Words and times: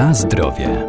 Na 0.00 0.14
zdrowie. 0.14 0.86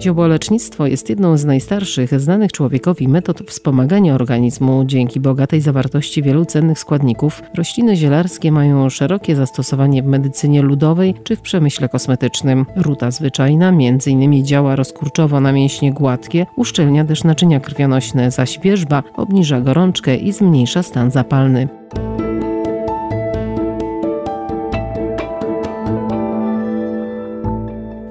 Ziołolecznictwo 0.00 0.86
jest 0.86 1.10
jedną 1.10 1.36
z 1.36 1.44
najstarszych 1.44 2.20
znanych 2.20 2.52
człowiekowi 2.52 3.08
metod 3.08 3.40
wspomagania 3.50 4.14
organizmu. 4.14 4.84
Dzięki 4.86 5.20
bogatej 5.20 5.60
zawartości 5.60 6.22
wielu 6.22 6.44
cennych 6.44 6.78
składników, 6.78 7.42
rośliny 7.54 7.96
zielarskie 7.96 8.52
mają 8.52 8.90
szerokie 8.90 9.36
zastosowanie 9.36 10.02
w 10.02 10.06
medycynie 10.06 10.62
ludowej 10.62 11.14
czy 11.24 11.36
w 11.36 11.40
przemyśle 11.40 11.88
kosmetycznym. 11.88 12.66
Ruta 12.76 13.10
zwyczajna 13.10 13.68
m.in. 13.68 14.44
działa 14.44 14.76
rozkurczowo 14.76 15.40
na 15.40 15.52
mięśnie 15.52 15.92
gładkie, 15.92 16.46
uszczelnia 16.56 17.04
też 17.04 17.24
naczynia 17.24 17.60
krwionośne, 17.60 18.30
zaś 18.30 18.58
wierzba 18.58 19.02
obniża 19.16 19.60
gorączkę 19.60 20.16
i 20.16 20.32
zmniejsza 20.32 20.82
stan 20.82 21.10
zapalny. 21.10 21.68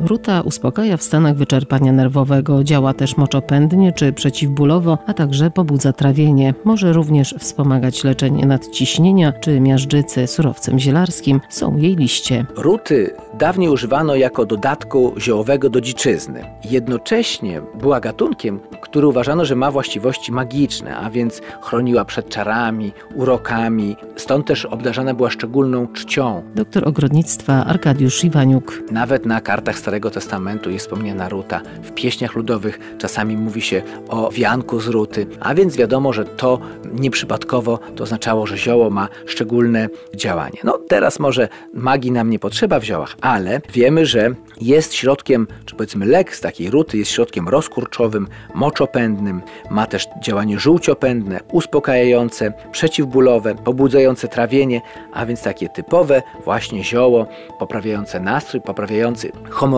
Ruta 0.07 0.41
uspokaja 0.41 0.97
w 0.97 1.03
stanach 1.03 1.35
wyczerpania 1.35 1.91
nerwowego, 1.91 2.63
działa 2.63 2.93
też 2.93 3.17
moczopędnie 3.17 3.91
czy 3.91 4.13
przeciwbólowo, 4.13 4.97
a 5.07 5.13
także 5.13 5.51
pobudza 5.51 5.93
trawienie. 5.93 6.53
Może 6.63 6.93
również 6.93 7.35
wspomagać 7.39 8.03
leczenie 8.03 8.45
nadciśnienia 8.45 9.31
czy 9.31 9.59
miażdżycy 9.59 10.27
surowcem 10.27 10.79
zielarskim. 10.79 11.41
Są 11.49 11.77
jej 11.77 11.95
liście. 11.95 12.45
Ruty 12.55 13.15
dawniej 13.33 13.69
używano 13.69 14.15
jako 14.15 14.45
dodatku 14.45 15.13
ziołowego 15.17 15.69
do 15.69 15.81
dziczyzny. 15.81 16.45
Jednocześnie 16.71 17.61
była 17.81 17.99
gatunkiem, 17.99 18.59
który 18.81 19.07
uważano, 19.07 19.45
że 19.45 19.55
ma 19.55 19.71
właściwości 19.71 20.31
magiczne, 20.31 20.97
a 20.97 21.09
więc 21.09 21.41
chroniła 21.61 22.05
przed 22.05 22.29
czarami, 22.29 22.91
urokami, 23.15 23.95
stąd 24.15 24.47
też 24.47 24.65
obdarzana 24.65 25.13
była 25.13 25.29
szczególną 25.29 25.87
czcią. 25.87 26.43
Doktor 26.55 26.87
ogrodnictwa 26.87 27.65
Arkadiusz 27.65 28.23
Iwaniuk. 28.23 28.83
Nawet 28.91 29.25
na 29.25 29.41
kartach 29.41 29.79
Starego 29.93 30.11
Testamentu 30.11 30.69
jest 30.69 30.85
wspomniana 30.85 31.29
ruta. 31.29 31.61
W 31.83 31.91
pieśniach 31.91 32.35
ludowych 32.35 32.79
czasami 32.97 33.37
mówi 33.37 33.61
się 33.61 33.81
o 34.09 34.31
wianku 34.31 34.79
z 34.79 34.87
ruty, 34.87 35.27
a 35.39 35.55
więc 35.55 35.75
wiadomo, 35.75 36.13
że 36.13 36.25
to 36.25 36.59
nieprzypadkowo 36.93 37.79
to 37.95 38.03
oznaczało, 38.03 38.47
że 38.47 38.57
zioło 38.57 38.89
ma 38.89 39.07
szczególne 39.25 39.89
działanie. 40.15 40.59
No 40.63 40.77
teraz 40.87 41.19
może 41.19 41.47
magii 41.73 42.11
nam 42.11 42.29
nie 42.29 42.39
potrzeba 42.39 42.79
w 42.79 42.83
ziołach, 42.83 43.15
ale 43.21 43.61
wiemy, 43.73 44.05
że 44.05 44.35
jest 44.61 44.93
środkiem, 44.93 45.47
czy 45.65 45.75
powiedzmy 45.75 46.05
lek 46.05 46.35
z 46.35 46.41
takiej 46.41 46.69
ruty 46.69 46.97
jest 46.97 47.11
środkiem 47.11 47.49
rozkurczowym, 47.49 48.27
moczopędnym, 48.55 49.41
ma 49.69 49.85
też 49.85 50.07
działanie 50.21 50.59
żółciopędne, 50.59 51.39
uspokajające, 51.51 52.53
przeciwbólowe, 52.71 53.55
pobudzające 53.55 54.27
trawienie, 54.27 54.81
a 55.13 55.25
więc 55.25 55.41
takie 55.41 55.69
typowe 55.69 56.21
właśnie 56.43 56.83
zioło, 56.83 57.27
poprawiające 57.59 58.19
nastrój, 58.19 58.61
poprawiający 58.61 59.31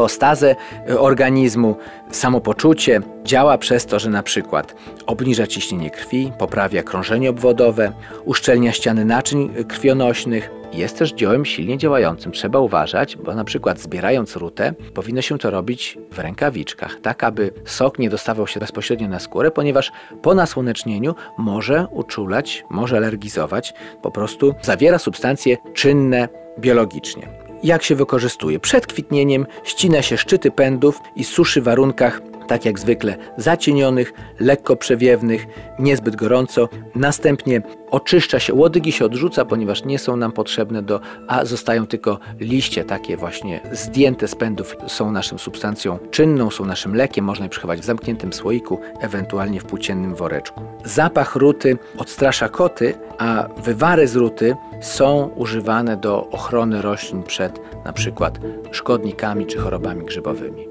homeostazę 0.06 0.56
e, 0.90 1.00
organizmu, 1.00 1.76
samopoczucie. 2.12 3.02
Działa 3.24 3.58
przez 3.58 3.86
to, 3.86 4.00
że 4.00 4.10
na 4.10 4.24
przykład 4.24 4.76
obniża 5.06 5.48
ciśnienie 5.48 5.90
krwi, 5.90 6.32
poprawia 6.38 6.84
krążenie 6.84 7.30
obwodowe, 7.30 7.92
uszczelnia 8.26 8.72
ściany 8.72 9.06
naczyń 9.06 9.50
krwionośnych, 9.68 10.52
jest 10.74 10.98
też 10.98 11.14
dziełem 11.14 11.46
silnie 11.46 11.78
działającym. 11.78 12.32
Trzeba 12.32 12.60
uważać, 12.60 13.18
bo 13.18 13.36
na 13.36 13.44
przykład 13.44 13.80
zbierając 13.80 14.36
rutę, 14.36 14.74
powinno 14.94 15.22
się 15.22 15.38
to 15.38 15.50
robić 15.50 15.98
w 16.12 16.20
rękawiczkach, 16.20 16.98
tak 17.02 17.24
aby 17.24 17.52
sok 17.66 18.00
nie 18.00 18.10
dostawał 18.10 18.48
się 18.48 18.60
bezpośrednio 18.60 19.08
na 19.08 19.20
skórę, 19.20 19.52
ponieważ 19.52 19.92
po 20.22 20.36
nasłonecznieniu 20.36 21.16
może 21.38 21.88
uczulać, 21.92 22.64
może 22.70 22.98
alergizować, 22.98 23.74
po 24.02 24.12
prostu 24.12 24.56
zawiera 24.62 25.00
substancje 25.00 25.58
czynne 25.74 26.30
biologicznie. 26.60 27.45
Jak 27.66 27.84
się 27.84 27.96
wykorzystuje? 27.96 28.60
Przed 28.60 28.88
kwitnieniem 28.88 29.46
ścina 29.64 30.02
się 30.02 30.18
szczyty 30.18 30.52
pędów 30.52 31.00
i 31.16 31.24
suszy 31.24 31.62
w 31.62 31.64
warunkach 31.64 32.22
tak 32.48 32.66
jak 32.66 32.80
zwykle 32.80 33.18
zacienionych, 33.38 34.14
lekko 34.40 34.76
przewiewnych, 34.76 35.46
niezbyt 35.80 36.16
gorąco. 36.16 36.70
Następnie 36.96 37.62
oczyszcza 37.92 38.40
się, 38.40 38.54
łodygi 38.54 38.92
się 38.92 39.06
odrzuca, 39.06 39.46
ponieważ 39.46 39.86
nie 39.86 40.00
są 40.00 40.18
nam 40.18 40.32
potrzebne 40.32 40.82
do, 40.82 41.00
a 41.28 41.46
zostają 41.46 41.88
tylko 41.88 42.20
liście 42.40 42.84
takie 42.84 43.18
właśnie 43.18 43.62
zdjęte 43.72 44.28
z 44.28 44.36
pędów, 44.36 44.76
są 44.88 45.12
naszą 45.12 45.38
substancją 45.38 46.00
czynną, 46.12 46.52
są 46.52 46.66
naszym 46.66 46.96
lekiem, 46.96 47.26
można 47.26 47.46
je 47.46 47.50
przechować 47.50 47.80
w 47.80 47.86
zamkniętym 47.86 48.34
słoiku, 48.34 48.80
ewentualnie 49.00 49.60
w 49.60 49.66
płóciennym 49.66 50.16
woreczku. 50.16 50.62
Zapach 50.84 51.36
ruty 51.36 51.78
odstrasza 51.98 52.50
koty, 52.50 52.94
a 53.18 53.48
wywary 53.58 54.08
z 54.08 54.16
ruty 54.16 54.56
są 54.86 55.30
używane 55.36 55.98
do 55.98 56.28
ochrony 56.30 56.82
roślin 56.82 57.24
przed 57.24 57.60
przykład 57.94 58.40
szkodnikami 58.72 59.46
czy 59.46 59.58
chorobami 59.58 60.06
grzybowymi. 60.06 60.68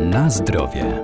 Na 0.00 0.30
zdrowie. 0.30 1.02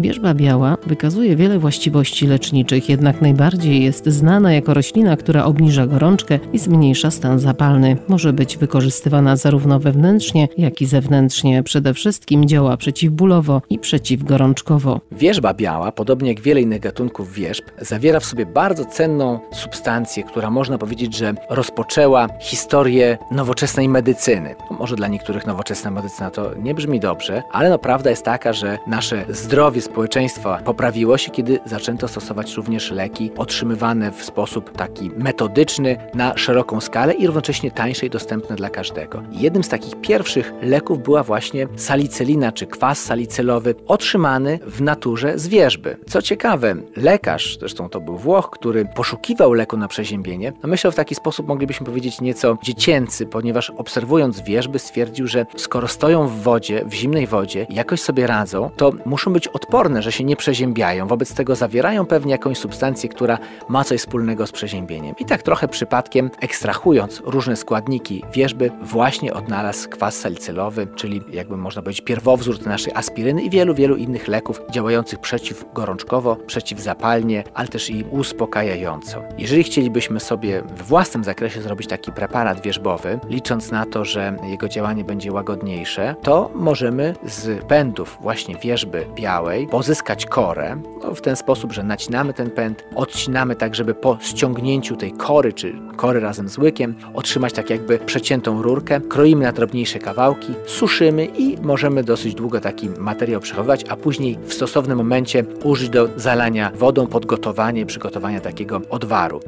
Wierzba 0.00 0.34
biała 0.34 0.76
wykazuje 0.86 1.36
wiele 1.36 1.58
właściwości 1.58 2.26
leczniczych, 2.26 2.88
jednak 2.88 3.22
najbardziej 3.22 3.84
jest 3.84 4.06
znana 4.06 4.52
jako 4.52 4.74
roślina, 4.74 5.16
która 5.16 5.44
obniża 5.44 5.86
gorączkę 5.86 6.38
i 6.52 6.58
zmniejsza 6.58 7.10
stan 7.10 7.38
zapalny. 7.38 7.96
Może 8.08 8.32
być 8.32 8.56
wykorzystywana 8.56 9.36
zarówno 9.36 9.80
wewnętrznie, 9.80 10.48
jak 10.58 10.82
i 10.82 10.86
zewnętrznie. 10.86 11.62
Przede 11.62 11.94
wszystkim 11.94 12.48
działa 12.48 12.76
przeciwbólowo 12.76 13.62
i 13.70 13.78
przeciwgorączkowo. 13.78 15.00
Wierzba 15.12 15.54
biała, 15.54 15.92
podobnie 15.92 16.28
jak 16.28 16.40
wiele 16.40 16.60
innych 16.60 16.80
gatunków 16.80 17.32
wierzb, 17.32 17.64
zawiera 17.80 18.20
w 18.20 18.24
sobie 18.24 18.46
bardzo 18.46 18.84
cenną 18.84 19.40
substancję, 19.52 20.22
która 20.22 20.50
można 20.50 20.78
powiedzieć, 20.78 21.16
że 21.16 21.34
rozpoczęła 21.50 22.28
historię 22.40 23.18
nowoczesnej 23.30 23.88
medycyny. 23.88 24.54
Może 24.78 24.96
dla 24.96 25.08
niektórych 25.08 25.46
nowoczesna 25.46 25.90
medycyna 25.90 26.30
to 26.30 26.50
nie 26.54 26.74
brzmi 26.74 27.00
dobrze, 27.00 27.42
ale 27.52 27.70
no 27.70 27.78
prawda 27.78 28.10
jest 28.10 28.24
taka, 28.24 28.52
że 28.52 28.78
nasze 28.86 29.24
zdrowie 29.28 29.80
społeczeństwa 29.90 30.58
poprawiło 30.64 31.18
się, 31.18 31.30
kiedy 31.30 31.58
zaczęto 31.64 32.08
stosować 32.08 32.54
również 32.54 32.90
leki 32.90 33.30
otrzymywane 33.36 34.12
w 34.12 34.24
sposób 34.24 34.76
taki 34.76 35.10
metodyczny 35.16 35.96
na 36.14 36.36
szeroką 36.36 36.80
skalę 36.80 37.14
i 37.14 37.26
równocześnie 37.26 37.70
tańsze 37.70 38.06
i 38.06 38.10
dostępne 38.10 38.56
dla 38.56 38.70
każdego. 38.70 39.22
Jednym 39.32 39.64
z 39.64 39.68
takich 39.68 40.00
pierwszych 40.00 40.52
leków 40.62 41.02
była 41.02 41.22
właśnie 41.22 41.66
salicelina 41.76 42.52
czy 42.52 42.66
kwas 42.66 43.04
salicelowy 43.04 43.74
otrzymany 43.86 44.58
w 44.66 44.82
naturze 44.82 45.38
z 45.38 45.48
wierzby. 45.48 45.96
Co 46.06 46.22
ciekawe, 46.22 46.74
lekarz, 46.96 47.58
zresztą 47.60 47.88
to 47.88 48.00
był 48.00 48.16
Włoch, 48.16 48.50
który 48.50 48.84
poszukiwał 48.84 49.52
leku 49.52 49.76
na 49.76 49.88
przeziębienie, 49.88 50.52
no 50.62 50.68
myślał 50.68 50.92
w 50.92 50.96
taki 50.96 51.14
sposób, 51.14 51.48
moglibyśmy 51.48 51.86
powiedzieć 51.86 52.20
nieco 52.20 52.58
dziecięcy, 52.62 53.26
ponieważ 53.26 53.70
obserwując 53.70 54.40
wierzby 54.40 54.78
stwierdził, 54.78 55.26
że 55.26 55.46
skoro 55.56 55.88
stoją 55.88 56.28
w 56.28 56.42
wodzie, 56.42 56.84
w 56.84 56.94
zimnej 56.94 57.26
wodzie, 57.26 57.66
jakoś 57.70 58.00
sobie 58.00 58.26
radzą, 58.26 58.70
to 58.76 58.92
muszą 59.06 59.32
być 59.32 59.48
odporne 59.48 59.79
odporne, 59.80 60.02
że 60.02 60.12
się 60.12 60.24
nie 60.24 60.36
przeziębiają, 60.36 61.06
wobec 61.06 61.34
tego 61.34 61.56
zawierają 61.56 62.06
pewnie 62.06 62.32
jakąś 62.32 62.58
substancję, 62.58 63.08
która 63.08 63.38
ma 63.68 63.84
coś 63.84 64.00
wspólnego 64.00 64.46
z 64.46 64.52
przeziębieniem. 64.52 65.14
I 65.18 65.24
tak 65.24 65.42
trochę 65.42 65.68
przypadkiem, 65.68 66.30
ekstrahując 66.40 67.22
różne 67.24 67.56
składniki 67.56 68.24
wierzby, 68.32 68.70
właśnie 68.82 69.34
odnalazł 69.34 69.88
kwas 69.88 70.18
salicylowy, 70.18 70.86
czyli 70.96 71.20
jakby 71.32 71.56
można 71.56 71.82
powiedzieć 71.82 72.04
pierwowzór 72.04 72.66
naszej 72.66 72.92
aspiryny 72.94 73.42
i 73.42 73.50
wielu, 73.50 73.74
wielu 73.74 73.96
innych 73.96 74.28
leków 74.28 74.60
działających 74.70 75.18
przeciwgorączkowo, 75.18 76.36
przeciwzapalnie, 76.36 77.44
ale 77.54 77.68
też 77.68 77.90
i 77.90 78.04
uspokajająco. 78.10 79.22
Jeżeli 79.38 79.62
chcielibyśmy 79.62 80.20
sobie 80.20 80.62
w 80.62 80.82
własnym 80.82 81.24
zakresie 81.24 81.62
zrobić 81.62 81.88
taki 81.88 82.12
preparat 82.12 82.62
wierzbowy, 82.62 83.20
licząc 83.28 83.70
na 83.70 83.86
to, 83.86 84.04
że 84.04 84.36
jego 84.42 84.68
działanie 84.68 85.04
będzie 85.04 85.32
łagodniejsze, 85.32 86.14
to 86.22 86.50
możemy 86.54 87.14
z 87.24 87.64
pędów 87.64 88.18
właśnie 88.20 88.56
wierzby 88.56 89.06
białej 89.14 89.69
pozyskać 89.70 90.26
korę 90.26 90.76
no, 91.02 91.14
w 91.14 91.20
ten 91.20 91.36
sposób, 91.36 91.72
że 91.72 91.82
nacinamy 91.82 92.34
ten 92.34 92.50
pęd, 92.50 92.84
odcinamy 92.94 93.56
tak, 93.56 93.74
żeby 93.74 93.94
po 93.94 94.18
ściągnięciu 94.20 94.96
tej 94.96 95.12
kory, 95.12 95.52
czy 95.52 95.74
kory 95.96 96.20
razem 96.20 96.48
z 96.48 96.58
łykiem, 96.58 96.94
otrzymać 97.14 97.52
tak 97.52 97.70
jakby 97.70 97.98
przeciętą 97.98 98.62
rurkę, 98.62 99.00
kroimy 99.00 99.44
na 99.44 99.52
drobniejsze 99.52 99.98
kawałki, 99.98 100.54
suszymy 100.66 101.24
i 101.26 101.56
możemy 101.62 102.04
dosyć 102.04 102.34
długo 102.34 102.60
taki 102.60 102.88
materiał 102.98 103.40
przechowywać, 103.40 103.84
a 103.88 103.96
później 103.96 104.38
w 104.44 104.54
stosownym 104.54 104.98
momencie 104.98 105.44
użyć 105.64 105.88
do 105.88 106.08
zalania 106.16 106.72
wodą, 106.74 107.06
podgotowanie, 107.06 107.86
przygotowania 107.86 108.40
takiego 108.40 108.80
odwaru. 108.90 109.40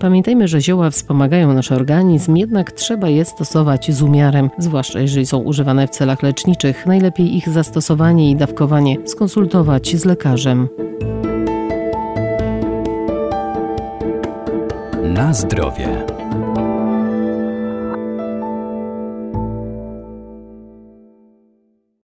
Pamiętajmy, 0.00 0.48
że 0.48 0.60
zioła 0.60 0.90
wspomagają 0.90 1.54
nasz 1.54 1.72
organizm, 1.72 2.36
jednak 2.36 2.72
trzeba 2.72 3.08
je 3.08 3.24
stosować 3.24 3.92
z 3.92 4.02
umiarem, 4.02 4.50
zwłaszcza 4.58 5.00
jeżeli 5.00 5.26
są 5.26 5.38
używane 5.38 5.86
w 5.86 5.90
celach 5.90 6.22
leczniczych. 6.22 6.86
Najlepiej 6.86 7.36
ich 7.36 7.48
zastosowanie 7.48 8.30
i 8.30 8.36
dawkowanie 8.36 8.96
skonsultować 9.04 9.96
z 9.96 10.04
lekarzem. 10.04 10.68
Na 15.02 15.34
zdrowie. 15.34 15.88